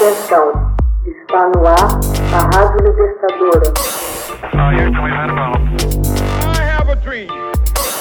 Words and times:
Atenção, 0.00 0.48
está 1.04 1.50
no 1.50 1.60
ar 1.66 2.00
a 2.32 2.40
Rádio 2.56 2.80
Libertadora. 2.86 3.68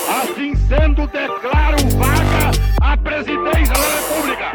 Assim 0.08 0.56
sendo, 0.56 1.06
declaro 1.08 1.76
vaga 1.98 2.52
a 2.82 2.96
presidência 2.96 3.74
da 3.74 3.82
República. 3.98 4.46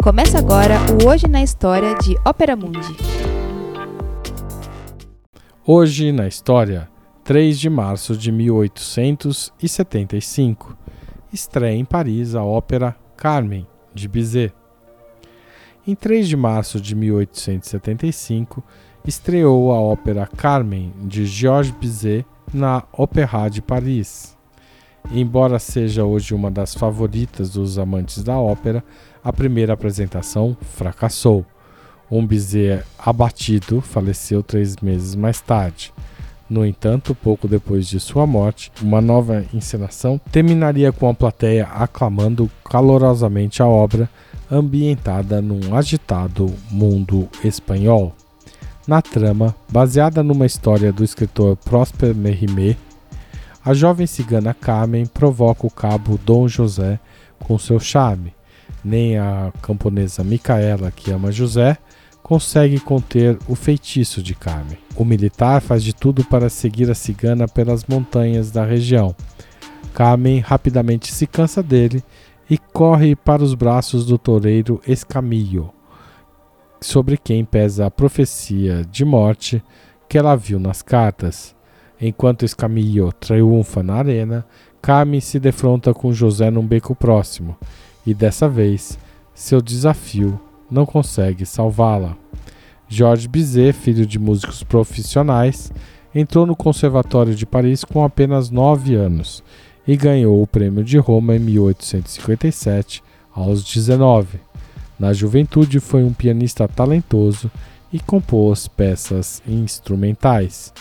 Começa 0.00 0.38
agora 0.38 0.76
o 1.02 1.08
Hoje 1.08 1.26
na 1.26 1.42
História 1.42 1.96
de 1.96 2.16
Ópera 2.24 2.54
Mundi. 2.54 2.96
Hoje 5.66 6.12
na 6.12 6.28
História, 6.28 6.88
3 7.24 7.58
de 7.58 7.68
março 7.68 8.16
de 8.16 8.30
1875, 8.30 10.76
estreia 11.32 11.74
em 11.74 11.84
Paris 11.84 12.36
a 12.36 12.44
ópera 12.44 12.94
Carmen, 13.16 13.66
de 13.92 14.06
Bizet. 14.06 14.54
Em 15.88 15.94
3 15.94 16.26
de 16.26 16.36
março 16.36 16.80
de 16.80 16.96
1875, 16.96 18.60
estreou 19.06 19.70
a 19.70 19.80
ópera 19.80 20.28
Carmen, 20.36 20.92
de 21.00 21.24
Georges 21.24 21.72
Bizet, 21.72 22.26
na 22.52 22.82
Opéra 22.92 23.48
de 23.48 23.62
Paris. 23.62 24.36
Embora 25.12 25.60
seja 25.60 26.04
hoje 26.04 26.34
uma 26.34 26.50
das 26.50 26.74
favoritas 26.74 27.50
dos 27.50 27.78
amantes 27.78 28.24
da 28.24 28.36
ópera, 28.36 28.82
a 29.22 29.32
primeira 29.32 29.74
apresentação 29.74 30.56
fracassou. 30.60 31.46
Um 32.10 32.26
Bizet 32.26 32.84
abatido 32.98 33.80
faleceu 33.80 34.42
três 34.42 34.74
meses 34.78 35.14
mais 35.14 35.40
tarde. 35.40 35.94
No 36.50 36.66
entanto, 36.66 37.14
pouco 37.14 37.46
depois 37.46 37.86
de 37.86 38.00
sua 38.00 38.26
morte, 38.26 38.72
uma 38.82 39.00
nova 39.00 39.44
encenação 39.54 40.20
terminaria 40.32 40.90
com 40.90 41.08
a 41.08 41.14
plateia 41.14 41.66
aclamando 41.66 42.50
calorosamente 42.64 43.62
a 43.62 43.68
obra, 43.68 44.10
ambientada 44.50 45.40
num 45.40 45.74
agitado 45.74 46.52
mundo 46.70 47.28
espanhol. 47.42 48.14
Na 48.86 49.02
trama, 49.02 49.54
baseada 49.70 50.22
numa 50.22 50.46
história 50.46 50.92
do 50.92 51.02
escritor 51.02 51.56
Prosper 51.56 52.14
Mérimée, 52.14 52.76
a 53.64 53.74
jovem 53.74 54.06
cigana 54.06 54.54
Carmen 54.54 55.06
provoca 55.06 55.66
o 55.66 55.70
cabo 55.70 56.20
Dom 56.24 56.46
José 56.46 57.00
com 57.40 57.58
seu 57.58 57.80
charme. 57.80 58.32
Nem 58.84 59.18
a 59.18 59.52
camponesa 59.60 60.22
Micaela, 60.22 60.92
que 60.92 61.10
ama 61.10 61.32
José, 61.32 61.76
consegue 62.22 62.78
conter 62.78 63.36
o 63.48 63.56
feitiço 63.56 64.22
de 64.22 64.36
Carmen. 64.36 64.78
O 64.94 65.04
militar 65.04 65.60
faz 65.60 65.82
de 65.82 65.92
tudo 65.92 66.24
para 66.24 66.48
seguir 66.48 66.88
a 66.90 66.94
cigana 66.94 67.48
pelas 67.48 67.84
montanhas 67.86 68.52
da 68.52 68.64
região. 68.64 69.14
Carmen 69.92 70.38
rapidamente 70.38 71.12
se 71.12 71.26
cansa 71.26 71.62
dele 71.62 72.04
e 72.48 72.56
corre 72.56 73.16
para 73.16 73.42
os 73.42 73.54
braços 73.54 74.06
do 74.06 74.16
toureiro 74.16 74.80
Escamillo, 74.86 75.72
sobre 76.80 77.16
quem 77.16 77.44
pesa 77.44 77.86
a 77.86 77.90
profecia 77.90 78.84
de 78.84 79.04
morte 79.04 79.62
que 80.08 80.16
ela 80.16 80.36
viu 80.36 80.58
nas 80.58 80.82
cartas. 80.82 81.54
Enquanto 82.00 82.44
Escamillo 82.44 83.12
triunfa 83.12 83.82
na 83.82 83.94
arena, 83.94 84.46
Carmen 84.80 85.20
se 85.20 85.40
defronta 85.40 85.92
com 85.92 86.12
José 86.12 86.50
num 86.50 86.66
beco 86.66 86.94
próximo, 86.94 87.56
e 88.06 88.14
dessa 88.14 88.48
vez 88.48 88.98
seu 89.34 89.60
desafio 89.60 90.40
não 90.70 90.86
consegue 90.86 91.44
salvá-la. 91.44 92.16
Georges 92.88 93.26
Bizet, 93.26 93.72
filho 93.72 94.06
de 94.06 94.18
músicos 94.18 94.62
profissionais, 94.62 95.72
entrou 96.14 96.46
no 96.46 96.54
Conservatório 96.54 97.34
de 97.34 97.44
Paris 97.44 97.82
com 97.82 98.04
apenas 98.04 98.48
9 98.48 98.94
anos 98.94 99.42
e 99.86 99.96
ganhou 99.96 100.42
o 100.42 100.46
Prêmio 100.46 100.82
de 100.82 100.98
Roma 100.98 101.36
em 101.36 101.38
1857, 101.38 103.02
aos 103.34 103.62
19. 103.62 104.40
Na 104.98 105.12
juventude, 105.12 105.78
foi 105.78 106.02
um 106.02 106.12
pianista 106.12 106.66
talentoso 106.66 107.50
e 107.92 108.00
compôs 108.00 108.66
peças 108.66 109.42
instrumentais. 109.46 110.72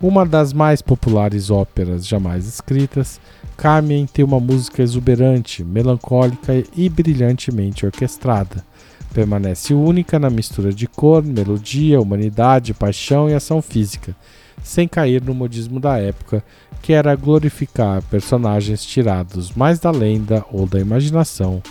Uma 0.00 0.24
das 0.24 0.52
mais 0.52 0.80
populares 0.82 1.50
óperas 1.50 2.06
jamais 2.06 2.46
escritas, 2.46 3.20
Carmen 3.56 4.06
tem 4.06 4.24
uma 4.24 4.38
música 4.38 4.82
exuberante, 4.82 5.64
melancólica 5.64 6.52
e 6.76 6.88
brilhantemente 6.88 7.86
orquestrada. 7.86 8.62
Permanece 9.14 9.72
única 9.72 10.18
na 10.18 10.28
mistura 10.28 10.72
de 10.72 10.86
cor, 10.86 11.22
melodia, 11.22 12.00
humanidade, 12.00 12.74
paixão 12.74 13.30
e 13.30 13.34
ação 13.34 13.62
física, 13.62 14.14
sem 14.62 14.88
cair 14.88 15.22
no 15.22 15.34
modismo 15.34 15.78
da 15.78 15.98
época, 15.98 16.42
que 16.82 16.92
era 16.92 17.14
glorificar 17.14 18.02
personagens 18.02 18.84
tirados 18.84 19.52
mais 19.52 19.78
da 19.78 19.90
lenda 19.90 20.44
ou 20.52 20.66
da 20.66 20.78
imaginação 20.78 21.62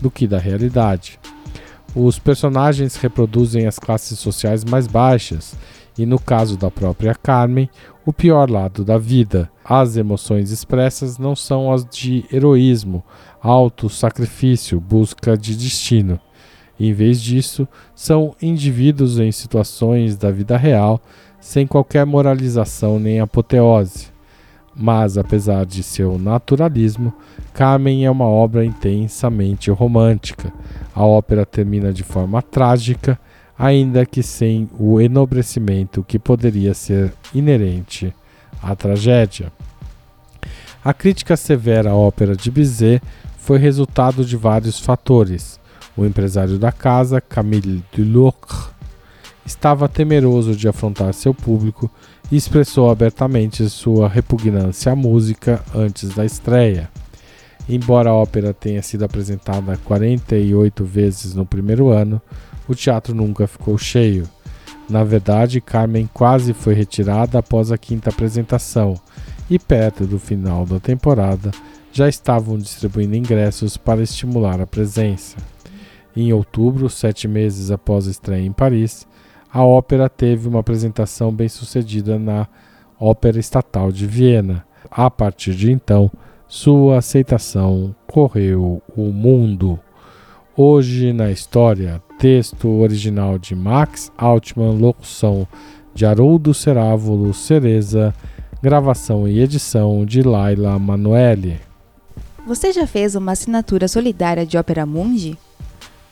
do 0.00 0.10
que 0.10 0.26
da 0.26 0.38
realidade. 0.38 1.18
Os 1.94 2.18
personagens 2.18 2.96
reproduzem 2.96 3.66
as 3.66 3.78
classes 3.78 4.18
sociais 4.18 4.64
mais 4.64 4.86
baixas 4.86 5.54
e, 5.96 6.04
no 6.04 6.18
caso 6.18 6.56
da 6.56 6.70
própria 6.70 7.14
Carmen, 7.14 7.70
o 8.04 8.12
pior 8.12 8.50
lado 8.50 8.84
da 8.84 8.98
vida. 8.98 9.48
As 9.64 9.96
emoções 9.96 10.50
expressas 10.50 11.18
não 11.18 11.36
são 11.36 11.72
as 11.72 11.84
de 11.84 12.24
heroísmo, 12.32 13.02
auto-sacrifício, 13.40 14.80
busca 14.80 15.38
de 15.38 15.54
destino. 15.54 16.20
Em 16.78 16.92
vez 16.92 17.20
disso, 17.20 17.68
são 17.94 18.34
indivíduos 18.42 19.18
em 19.18 19.30
situações 19.30 20.16
da 20.16 20.30
vida 20.30 20.56
real 20.56 21.00
sem 21.40 21.66
qualquer 21.66 22.06
moralização 22.06 22.98
nem 22.98 23.20
apoteose. 23.20 24.08
Mas, 24.74 25.16
apesar 25.16 25.64
de 25.64 25.82
seu 25.82 26.18
naturalismo, 26.18 27.12
Carmen 27.52 28.04
é 28.04 28.10
uma 28.10 28.24
obra 28.24 28.64
intensamente 28.64 29.70
romântica. 29.70 30.52
A 30.94 31.04
ópera 31.04 31.46
termina 31.46 31.92
de 31.92 32.02
forma 32.02 32.42
trágica, 32.42 33.18
ainda 33.56 34.04
que 34.04 34.22
sem 34.22 34.68
o 34.78 35.00
enobrecimento 35.00 36.02
que 36.02 36.18
poderia 36.18 36.74
ser 36.74 37.12
inerente 37.32 38.12
à 38.60 38.74
tragédia. 38.74 39.52
A 40.84 40.92
crítica 40.92 41.36
severa 41.36 41.90
à 41.90 41.94
ópera 41.94 42.34
de 42.34 42.50
Bizet 42.50 43.00
foi 43.38 43.58
resultado 43.58 44.24
de 44.24 44.36
vários 44.36 44.80
fatores. 44.80 45.60
O 45.96 46.04
empresário 46.04 46.58
da 46.58 46.72
casa, 46.72 47.20
Camille 47.20 47.84
Dulocre, 47.92 48.74
estava 49.46 49.88
temeroso 49.88 50.56
de 50.56 50.66
afrontar 50.66 51.12
seu 51.14 51.32
público 51.32 51.90
e 52.32 52.36
expressou 52.36 52.90
abertamente 52.90 53.68
sua 53.68 54.08
repugnância 54.08 54.92
à 54.92 54.96
música 54.96 55.62
antes 55.74 56.14
da 56.14 56.24
estreia. 56.24 56.90
Embora 57.68 58.10
a 58.10 58.14
ópera 58.14 58.52
tenha 58.52 58.82
sido 58.82 59.04
apresentada 59.04 59.78
48 59.84 60.84
vezes 60.84 61.34
no 61.34 61.46
primeiro 61.46 61.90
ano, 61.90 62.20
o 62.68 62.74
teatro 62.74 63.14
nunca 63.14 63.46
ficou 63.46 63.78
cheio. 63.78 64.28
Na 64.88 65.02
verdade, 65.02 65.60
Carmen 65.60 66.08
quase 66.12 66.52
foi 66.52 66.74
retirada 66.74 67.38
após 67.38 67.72
a 67.72 67.78
quinta 67.78 68.10
apresentação, 68.10 68.94
e 69.48 69.58
perto 69.58 70.04
do 70.06 70.18
final 70.18 70.66
da 70.66 70.78
temporada 70.80 71.50
já 71.92 72.08
estavam 72.08 72.58
distribuindo 72.58 73.14
ingressos 73.14 73.76
para 73.76 74.02
estimular 74.02 74.60
a 74.60 74.66
presença. 74.66 75.53
Em 76.16 76.32
outubro, 76.32 76.88
sete 76.88 77.26
meses 77.26 77.70
após 77.70 78.06
a 78.06 78.10
estreia 78.10 78.44
em 78.44 78.52
Paris, 78.52 79.06
a 79.52 79.64
ópera 79.64 80.08
teve 80.08 80.48
uma 80.48 80.60
apresentação 80.60 81.32
bem 81.32 81.48
sucedida 81.48 82.18
na 82.18 82.46
Ópera 82.98 83.38
Estatal 83.38 83.90
de 83.90 84.06
Viena. 84.06 84.64
A 84.90 85.10
partir 85.10 85.54
de 85.54 85.72
então, 85.72 86.10
sua 86.46 86.98
aceitação 86.98 87.94
correu 88.06 88.80
o 88.96 89.12
mundo. 89.12 89.78
Hoje 90.56 91.12
na 91.12 91.32
história, 91.32 92.00
texto 92.18 92.68
original 92.68 93.38
de 93.38 93.56
Max 93.56 94.12
Altman, 94.16 94.78
locução 94.78 95.48
de 95.92 96.06
Haroldo 96.06 96.54
Cerávulo 96.54 97.34
Cereza, 97.34 98.14
gravação 98.62 99.26
e 99.26 99.40
edição 99.40 100.06
de 100.06 100.22
Laila 100.22 100.78
Manoeli. 100.78 101.60
Você 102.46 102.72
já 102.72 102.86
fez 102.86 103.14
uma 103.14 103.32
assinatura 103.32 103.88
solidária 103.88 104.46
de 104.46 104.56
Ópera 104.56 104.86
Mundi? 104.86 105.36